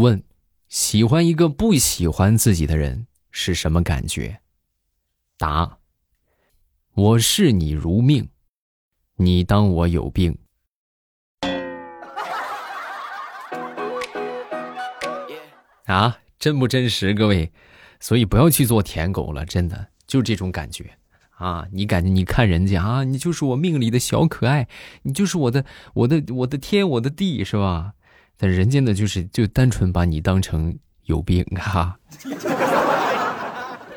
[0.00, 0.22] 问：
[0.68, 4.40] 喜欢一个不喜欢自己的人是什么感觉？
[5.38, 5.78] 答：
[6.94, 8.28] 我视你如命，
[9.16, 10.38] 你当我有病。
[15.84, 17.52] 啊，真不真实，各位？
[18.00, 20.98] 所以不要去做舔狗了，真的就这种感觉
[21.30, 21.66] 啊！
[21.72, 24.68] 你感觉你看人家啊，你就是我命里的小可爱，
[25.02, 27.94] 你就是我的我的我的天我的地，是吧？
[28.38, 31.98] 但人家呢，就是就单纯把你当成有病哈。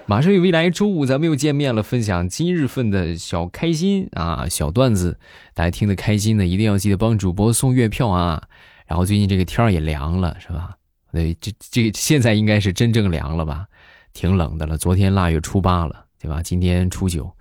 [0.05, 5.19] 马上有未来周五，咱们又见面了，分享今日份的小开心啊，小段子，
[5.53, 8.41] 大家听得开心的，一定要记得帮主播送月票啊。
[8.87, 10.75] 然后最近这个天儿也凉了，是吧？
[11.11, 13.67] 对，这这现在应该是真正凉了吧？
[14.13, 14.77] 挺冷的了。
[14.77, 16.41] 昨天腊月初八了，对吧？
[16.41, 17.31] 今天初九，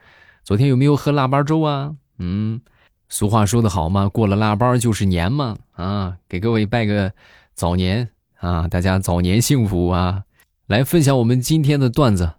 [0.45, 1.95] 昨天有没有喝腊八粥啊？
[2.19, 2.61] 嗯。
[3.09, 7.13] 俗话说得好嘛，过了腊八就是年嘛，啊，给各位拜个
[7.55, 10.25] 早年啊，大家早年幸福啊！
[10.67, 12.33] 来分享我们今天的段子。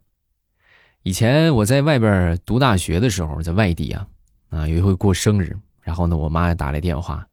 [1.01, 4.07] 以前我在外边读大学的时候，在外地啊，
[4.49, 7.27] 啊，有一回过生日，然后呢，我妈打来电话，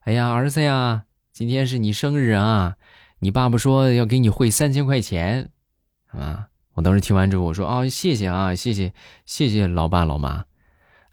[0.00, 2.76] 哎呀，儿子呀，今天是你生日啊，
[3.18, 5.50] 你爸爸说要给你汇三千块钱，
[6.06, 8.94] 啊，我当时听完之后，我说啊，谢谢啊，谢谢
[9.26, 10.47] 谢谢老爸老妈。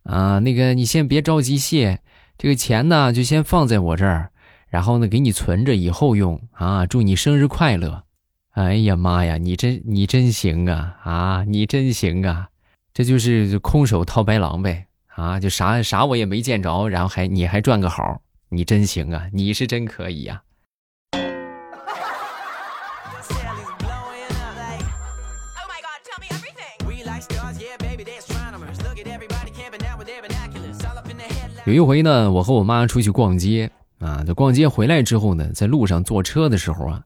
[0.06, 2.00] 啊，那个你先别着急谢，
[2.38, 4.30] 这个钱呢就先放在我这儿，
[4.70, 6.86] 然后呢给你存着以后用啊。
[6.86, 8.04] 祝你生日快乐！
[8.52, 12.48] 哎呀妈呀，你真你真行啊啊，你真行啊！
[12.94, 20.42] 这就是空手套白狼呗啊，就啥啥我也没见着，然后还你还赚个好，你真行啊，你是真可以呀。
[31.66, 37.04] 有一回呢，我和我妈出去逛街啊，在逛街回来之后呢，在路上坐车的时候啊，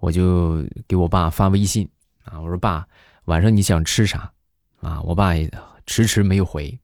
[0.00, 1.88] 我就给我爸发微信
[2.24, 2.84] 啊，我说爸，
[3.26, 4.32] 晚上你想吃啥？
[4.80, 5.48] 啊，我爸也
[5.86, 6.76] 迟迟没有回，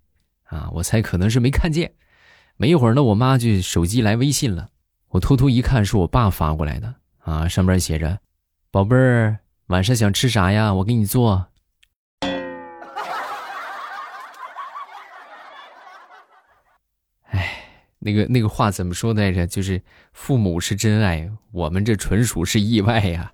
[0.45, 1.93] 啊，我猜可能是没看见。
[2.57, 4.69] 没一会儿呢，我妈就手机来微信了，
[5.09, 6.95] 我偷偷一看，是我爸发过来的
[7.25, 8.21] 啊，上面写着
[8.71, 10.73] ：“宝贝儿，晚上想吃啥呀？
[10.75, 11.47] 我给你做。”
[18.03, 19.47] 那个那个话怎么说来着？
[19.47, 19.81] 就是
[20.15, 23.31] 父母是真爱，我们这纯属是意外呀。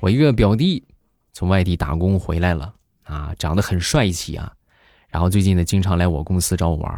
[0.00, 0.84] 我一个表弟
[1.32, 2.74] 从外地打工回来了
[3.04, 4.52] 啊，长得很帅气啊，
[5.08, 6.92] 然后最近呢经常来我公司找我玩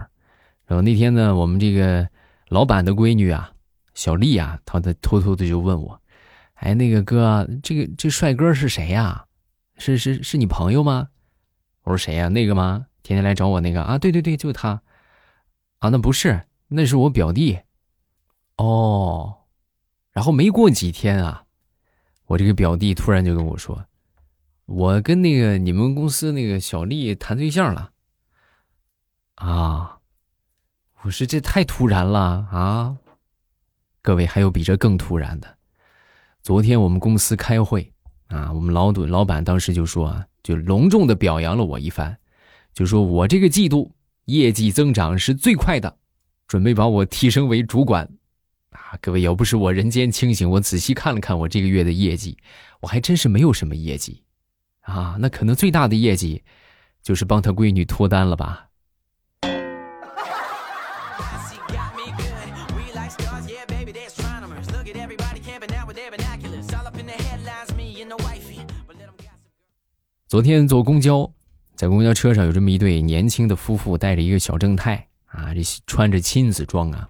[0.67, 2.09] 然后那天呢，我们这个
[2.49, 3.53] 老板的闺女啊，
[3.93, 6.01] 小丽啊，她她偷偷的就问我。
[6.65, 9.27] 哎，那个哥，这个这帅哥是谁呀？
[9.77, 11.11] 是是是你朋友吗？
[11.83, 12.29] 我说谁呀？
[12.29, 12.87] 那个吗？
[13.03, 13.99] 天天来找我那个啊？
[13.99, 14.81] 对对对，就他。
[15.81, 17.59] 啊，那不是，那是我表弟。
[18.57, 19.41] 哦，
[20.13, 21.45] 然后没过几天啊，
[22.25, 23.85] 我这个表弟突然就跟我说，
[24.65, 27.91] 我跟那个你们公司那个小丽谈对象了。
[29.35, 29.99] 啊，
[31.03, 32.97] 我说这太突然了啊！
[34.01, 35.59] 各位，还有比这更突然的。
[36.45, 37.91] 昨天我们公司开会，
[38.27, 42.15] 啊，我们老董老板当时就说啊，就隆重的表扬了我一番，
[42.75, 43.91] 就说我这个季度
[44.27, 45.97] 业绩增长是最快的，
[46.47, 48.07] 准备把我提升为主管，
[48.73, 52.37] 啊，各位要不是我人间清醒，我仔细看了看我这个月的业绩，
[52.81, 54.23] 我还真是没有什么业绩，
[54.83, 56.43] 啊，那可能最大的业绩，
[57.03, 58.69] 就是帮他闺女脱单了吧。
[70.35, 71.33] 昨天坐公交，
[71.77, 77.09] 在公交车上有这么一对年轻的夫妇，带着一个小正太啊，这穿着亲子装啊。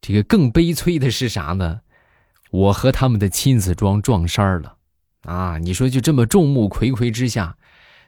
[0.00, 1.82] 这个更悲催的是啥呢？
[2.50, 4.74] 我和他们的亲子装撞衫了
[5.22, 5.58] 啊！
[5.58, 7.56] 你说就这么众目睽睽之下，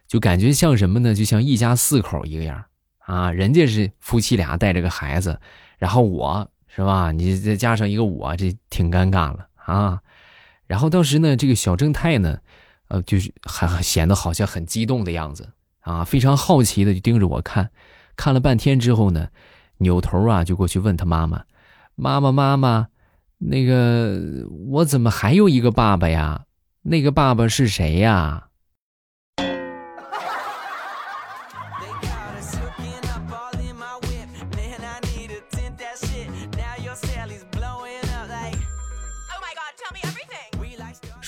[0.09, 1.15] 就感觉像什么呢？
[1.15, 2.65] 就像一家四口一个样
[2.98, 3.31] 啊！
[3.31, 5.41] 人家是夫妻俩带着个孩子，
[5.78, 7.13] 然后我是吧？
[7.13, 10.01] 你再加上一个我，这挺尴尬了啊！
[10.66, 12.41] 然后当时呢，这个小正太呢。
[12.89, 15.49] 呃，就是还显得好像很激动的样子
[15.81, 17.71] 啊，非常好奇的就盯着我看，
[18.17, 19.29] 看了半天之后呢，
[19.79, 21.45] 扭头啊就过去问他妈妈
[21.95, 22.89] ：“妈妈妈妈，
[23.39, 26.45] 那个我怎么还有一个爸爸呀？
[26.83, 28.47] 那个爸爸是谁呀？”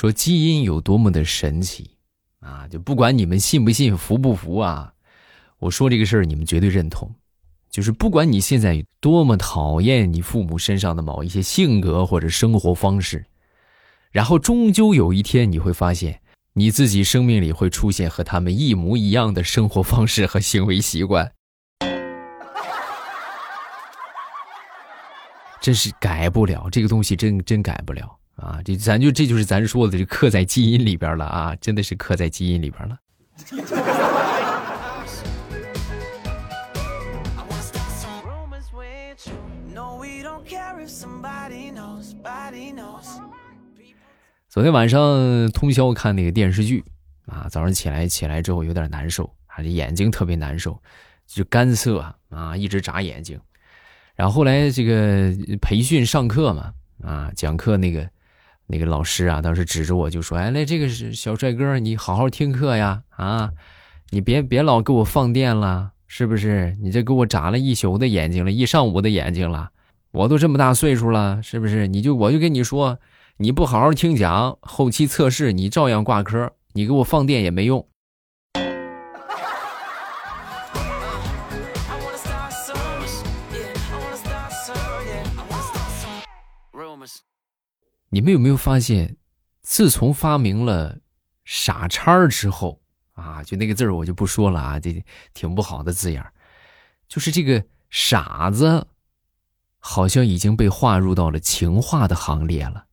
[0.00, 1.90] 说基因有多么的神奇
[2.40, 2.66] 啊！
[2.68, 4.94] 就不管你们信不信、服不服啊，
[5.58, 7.14] 我说这个事儿你们绝对认同。
[7.68, 13.26] 就是不管你现在多么讨厌你父母身上的某一些性格或者生活方式，
[14.10, 16.22] 然后终究有一天你会发现，
[16.54, 21.30] 你自己生命里会出现和他们一模一样的生活方式和行为习惯，
[25.60, 28.58] 真是改不了这个东西，真真改不了啊！
[28.64, 32.98] 这咱就这就是咱说的，这刻在基因里边了啊，真的是刻在基因里边了。
[44.48, 46.82] 昨天晚上通宵看那个电视剧，
[47.26, 50.80] 啊，早上起来起来之后有点难受，啊，这眼睛特别难受，
[51.26, 52.00] 就干涩
[52.30, 53.38] 啊，一直眨眼睛。
[54.16, 56.72] 然后后来这个培训上课嘛，
[57.04, 58.10] 啊，讲课那个
[58.70, 63.50] 那个老师啊，当时指着我就说：“哎，那这个是小帅哥，你好好听课呀，啊，
[64.10, 66.76] 你别别老给我放电了，是不是？
[66.80, 69.70] 你这给我眨了一宿的眼睛了，一上午的眼睛了，
[70.12, 71.88] 我都这么大岁数了，是不是？
[71.88, 72.98] 你就我就跟你说。”
[73.42, 76.52] 你不好好听讲，后期测试你照样挂科。
[76.74, 77.86] 你给我放电也没用。
[88.12, 89.16] 你们有没有发现，
[89.62, 90.98] 自从发明了
[91.46, 96.32] “傻叉”之后啊，就那个字儿我就不说了啊，这挺不好的字眼儿，
[97.06, 98.88] 就是这个“傻子”，
[99.78, 102.86] 好像已经被划入到了情话的行列了。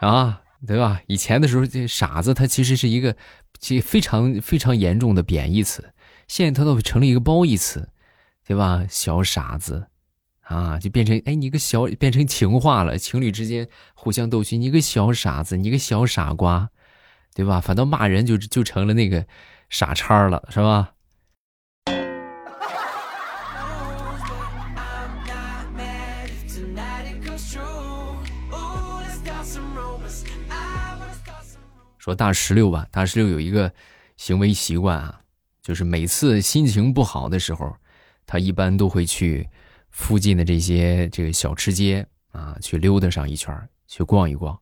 [0.00, 1.00] 啊，对吧？
[1.06, 3.16] 以前的时候，这傻子他其实是一个，
[3.58, 5.94] 这非常非常严重的贬义词。
[6.28, 7.88] 现在他都成了一个褒义词，
[8.46, 8.84] 对吧？
[8.90, 9.88] 小傻子，
[10.50, 12.98] 啊，就变成哎，你个小变成情话了。
[12.98, 16.68] 情侣之间互相逗趣，你个小傻子，你个小傻瓜，
[17.34, 17.60] 对吧？
[17.60, 19.24] 反倒骂人就就成了那个
[19.68, 20.94] 傻叉了，是吧？
[31.96, 33.72] 说大石榴吧，大石榴有一个
[34.16, 35.20] 行为习惯啊，
[35.62, 37.76] 就是每次心情不好的时候，
[38.26, 39.48] 他一般都会去
[39.90, 43.54] 附近的这些这个小吃街啊，去溜达上一圈，
[43.86, 44.58] 去逛一逛，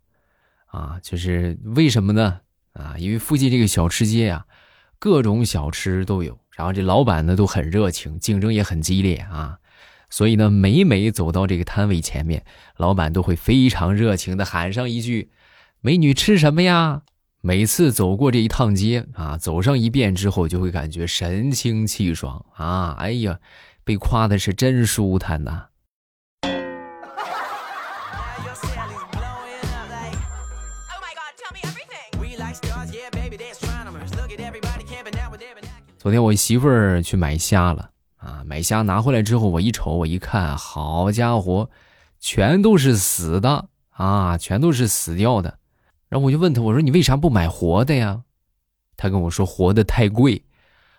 [0.66, 2.40] 啊，就是为什么呢？
[2.72, 4.46] 啊，因为附近这个小吃街啊，
[4.98, 9.58] 各种小吃都有，然后这老板呢都很热情，竞争也很激烈啊，
[10.10, 12.44] 所以呢，每每走到这个摊位前面，
[12.76, 15.30] 老板都会非常热情的喊上一句
[15.80, 17.02] ：“美女吃什么呀？”
[17.40, 22.96] 每次走过这一趟街啊，走上一遍之后，就会感觉神清气爽啊！
[22.98, 23.38] 哎呀，
[23.88, 25.64] 被夸的是真舒坦呐。
[35.96, 37.88] 昨天我媳妇儿去买虾了
[38.18, 41.70] 啊，买虾拿回来之后，我一瞅，我一看，好家伙，
[42.20, 45.58] 全都是死的啊，全都是死掉的。
[46.10, 48.24] 然后我就问他，我说你为啥不买活的呀？
[48.98, 50.44] 他跟我说活的太贵。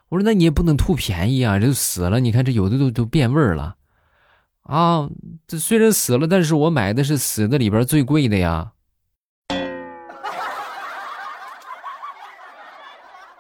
[0.10, 3.76] 我说那你也不能图便宜啊，这都死了，你看这有的都都变味儿了，
[4.64, 5.10] 啊，
[5.48, 8.72] 这虽然死了，但是我买的是死的里边最贵的呀。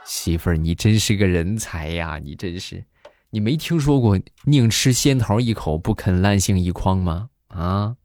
[0.05, 2.83] 媳妇儿，你真是个人才呀，你真是，
[3.31, 7.29] 你没听说过宁吃仙桃一口，不肯烂杏一筐吗？
[7.47, 7.95] 啊，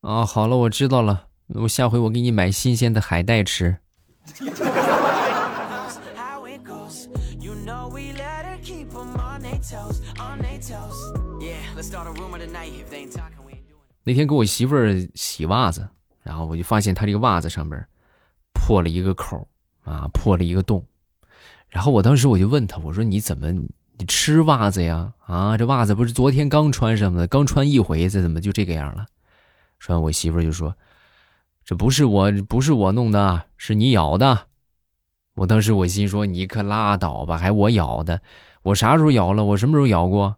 [0.00, 1.26] 啊，好了，我知道了。
[1.48, 3.78] 我下回我给你买新鲜的海带吃。
[14.04, 15.88] 那天给我媳妇儿洗袜子，
[16.22, 17.86] 然后我就发现她这个袜子上面
[18.52, 19.48] 破了一个口
[19.82, 20.84] 啊，破了一个洞。
[21.68, 25.14] 然后我当时我就问她，我说你怎么你吃袜子呀？
[25.24, 29.06] 啊，这袜子不是昨天刚穿上的，刚穿一回，这怎么就这个样了？
[29.78, 30.76] 说完，我媳妇儿就说。
[31.64, 34.48] 这不是我，不是我弄的，是你咬的。
[35.34, 38.20] 我当时我心说，你可拉倒吧，还我咬的？
[38.62, 39.44] 我啥时候咬了？
[39.44, 40.36] 我什么时候咬过？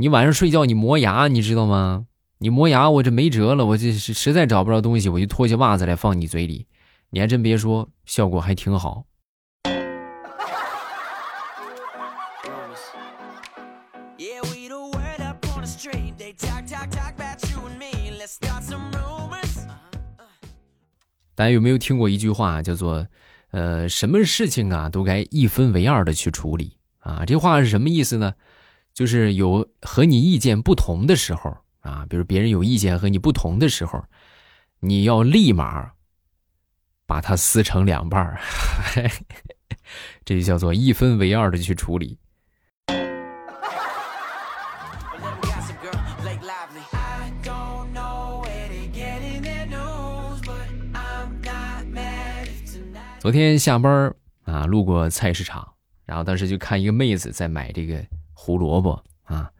[0.00, 2.06] 你晚上睡觉你磨牙，你知道吗？
[2.38, 6.68] 你磨牙，我这没辙了，我这是实在找不着东西，我就脱下袜子来放你嘴里。
[7.10, 9.06] 你还真别说，效果还挺好。
[21.34, 23.04] 大家有没有听过一句话，叫做
[23.50, 28.34] “呃，什么事情啊都该一分为二的去处理啊？”这话是什么意思呢？
[28.98, 34.04] 就是有和你意见不同的时候啊，比如别人有意见和你不同的时候，
[34.80, 35.92] 你要立马
[37.06, 38.40] 把它撕成两半儿，
[40.26, 42.18] 这就叫做一分为二的去处理。
[53.20, 54.12] 昨天下班
[54.42, 55.74] 啊，路过菜市场，
[56.04, 58.04] 然后当时就看一个妹子在买这个
[58.48, 59.50] 胡萝卜啊，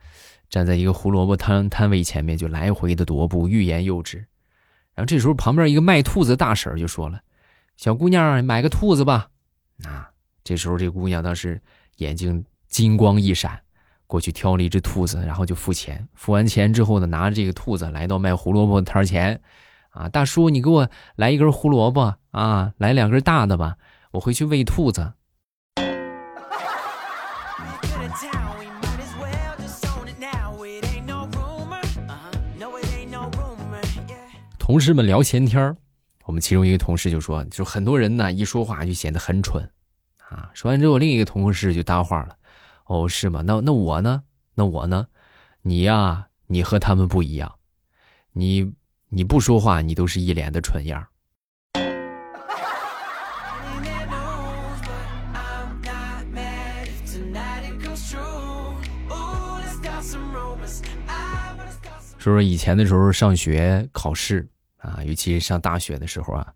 [0.49, 4.17] 站在一个胡萝卜摊摊位前面就来回的踱步，欲言又止。
[4.95, 7.21] 然后这时候旁边一个卖兔子的大婶就说了
[7.77, 9.29] ：“小姑娘，买个兔子吧。”
[9.85, 10.09] 啊，
[10.43, 11.61] 这时候这姑娘当时
[11.99, 13.61] 眼睛金光一闪，
[14.07, 16.09] 过去挑了一只兔子，然后就付钱。
[16.15, 19.39] 付完钱之后呢，拿着这个兔子来到卖胡萝卜摊前。
[19.91, 23.77] 啊，大叔，你给我来一根胡萝卜啊，来两根大的吧，
[24.13, 25.13] 我回去喂兔子。
[34.69, 35.75] 同事们聊闲天儿
[36.27, 39.67] 我们其中一个同事就说，就很多人呢一说话就显得很蠢，
[40.19, 42.37] 啊，说完之后，另一个同事就搭话了，
[42.85, 43.41] 哦，是吗？
[43.47, 44.23] 那那我呢？
[44.55, 45.07] 那我呢？
[45.63, 47.51] 你呀，你和他们不一样，
[48.33, 48.75] 你。
[49.09, 51.03] 你不说话，你都是一脸的蠢样。
[62.19, 64.47] 说说以前的时候上学考试
[64.79, 66.53] 啊，尤其是上大学的时候啊，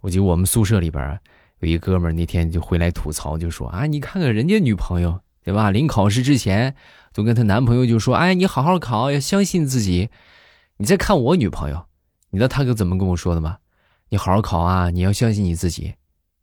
[0.00, 1.20] 我记得我们宿舍里边
[1.60, 5.70] 有一哥们那天就回来吐槽，就说啊，你看看人家女朋友对吧？
[5.70, 6.74] 临考试之前
[7.12, 10.10] 都跟她男朋友就说，哎，你好好考，要相信自己。
[10.76, 11.86] 你再看我女朋友，
[12.30, 13.58] 你知道他可怎么跟我说的吗？
[14.10, 15.94] 你好好考啊，你要相信你自己，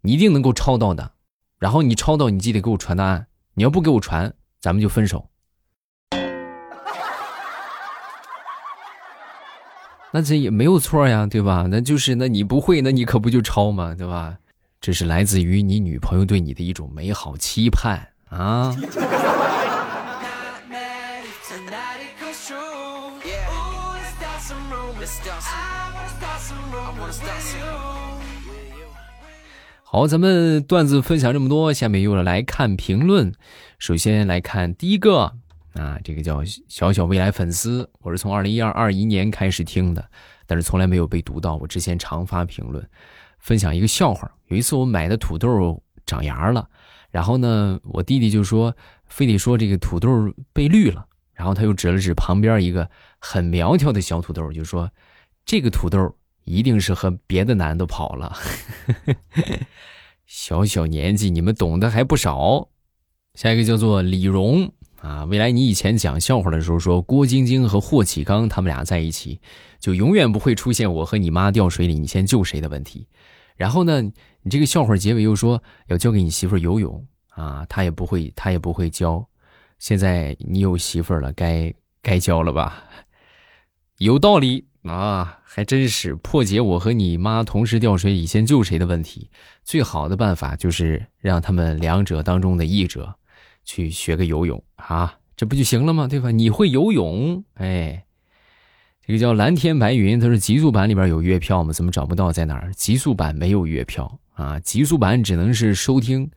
[0.01, 1.13] 你一定能够抄到的。
[1.57, 3.27] 然后你抄到，你记得给我传答案。
[3.53, 5.29] 你要不给我传，咱们就分手。
[10.15, 11.67] 那这也没有错呀，对吧？
[11.69, 13.93] 那就是那你不会，那你可不就抄吗？
[13.93, 14.37] 对吧？
[14.79, 18.73] 这是来自于你女朋友对你的一种美好期盼啊。
[29.83, 33.33] 好，咱们段子分享这么多，下面又来看评论。
[33.77, 35.33] 首先来看第一个
[35.75, 40.03] 啊，这个叫小小未来粉丝，我是从二零一二二一年开始听的，
[40.47, 41.57] 但是从来没有被读到。
[41.57, 42.89] 我之前常发评论，
[43.39, 44.31] 分享一个笑话。
[44.47, 46.67] 有一次我买的土豆长芽了，
[47.11, 52.89] 然后呢，我弟弟就说，非得说这个土豆被绿了，然后他又指了指旁边一个
[53.19, 54.89] 很苗条的小土豆，就说。
[55.47, 58.35] 这个土豆一定是和别的男的跑了。
[60.25, 62.69] 小小年纪，你们懂得还不少。
[63.35, 69.39] 下一个叫做李荣啊，未来你以前讲笑话的时候说郭晶晶和霍启刚他们俩在一起，
[69.79, 73.07] 就永远不会出现我和你妈掉水里你先救谁的问题。
[73.55, 79.27] 然后呢，你这个笑话结尾又说要教给你媳妇游泳啊，他也不会，他也不会教。
[79.79, 82.83] 现在你有媳妇了，该该教了吧？
[83.97, 84.65] 有道理。
[84.85, 89.31] 啊，还真是破解我和你妈同时掉水里先救谁的问题，
[89.63, 93.15] 最好的办法就是让他们两者当中的一者
[93.65, 96.07] 去学个游泳啊，这不就行了吗？
[96.07, 96.31] 对吧？
[96.31, 98.05] 你会游泳，哎，
[99.05, 101.73] 这个叫蓝天白云，他说极速版里边有月票吗？
[101.73, 102.31] 怎么找不到？
[102.31, 102.71] 在哪儿？
[102.73, 106.29] 极速版没有月票啊，极速版只能是收听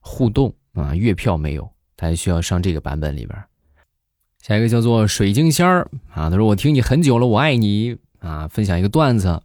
[0.00, 3.36] 互动啊，月票没有，大家需要上这个版本里边。
[4.42, 8.46] 下一个叫做水晶仙儿啊，他说我听你很久了，我爱你啊。
[8.46, 9.42] 分享一个段子：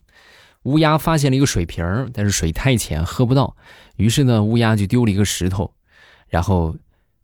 [0.64, 3.56] 乌鸦发现了一个水瓶，但是水太浅，喝不到。
[3.96, 5.74] 于是呢，乌鸦就丢了一个石头，
[6.28, 6.76] 然后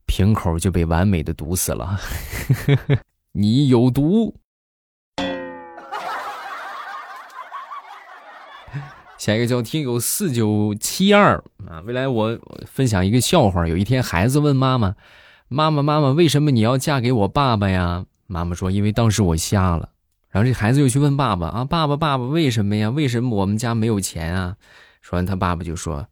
[0.05, 1.99] 瓶口就被完美的堵死了。
[3.33, 4.35] 你有毒。
[9.17, 14.95] 下一个叫听友四九七二啊，未来我分享一个笑话：有一天，孩子问妈妈。
[15.47, 18.05] 妈妈，妈妈，为什么你要嫁给我爸爸呀？
[18.27, 19.89] 妈妈说：“因为当时我瞎了。”
[20.29, 22.89] 然后这孩子又去问爸爸：“啊，爸爸，爸爸，为什么呀？
[22.89, 24.57] 为什么我们家没有钱啊？”
[25.01, 26.07] 说完，他爸爸就说：“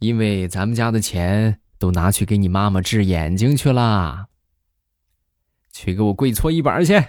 [0.00, 4.26] 因为咱们家的钱都拿去给你妈妈治眼睛去了，
[5.72, 7.02] 去给我跪搓衣板去。”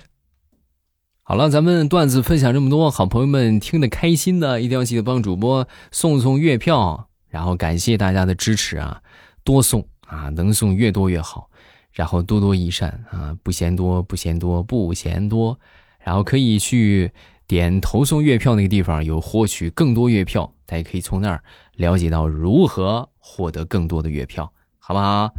[1.22, 9.02] 好了，咱们段子分享这么多，好朋友们听得开心的，一定要记得帮主播送送月票，然后感谢大家的支持啊，
[9.44, 11.50] 多送啊，能送越多越好。
[11.92, 15.60] 然后多多益善啊，不嫌多，不嫌多，不嫌多。
[16.00, 17.12] 然后可以去
[17.46, 21.44] 点投送月票那个地方，有获取更多月票，大家可以从那儿
[21.76, 24.52] 了解到如何获得更多的月票，
[24.90, 25.32] 好不好？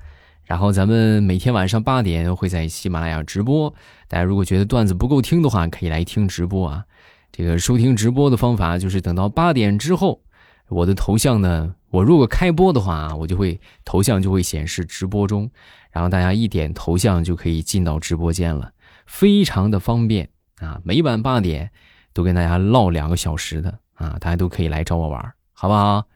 [0.45, 3.75] 然后咱们每天晚上八点会在喜马拉雅直播，
[4.07, 6.85] 大家如果觉得段子不够听的话，可以来听直播啊。
[7.33, 10.21] 这个收听直播的方法就是等到八点之后，
[10.69, 15.51] 我的头像呢，我如果开播的话，我就会头像就会显示直播中，
[15.91, 18.71] 然后大家一点头像就可以进到直播间了，
[19.05, 20.29] 非常的方便
[20.61, 20.81] 啊！
[20.85, 21.69] 每晚八点
[22.13, 26.07] 都跟大家唠两个小时的啊，大家都可以来找我玩，好不好？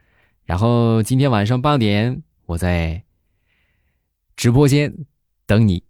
[0.45, 3.03] 然后今天晚上八点我在
[4.37, 4.95] 直播间
[5.47, 5.83] 等你。